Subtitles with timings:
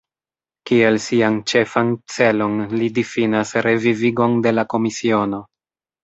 [0.67, 5.43] Kiel sian ĉefan celon li difinas revivigon de la komisiono.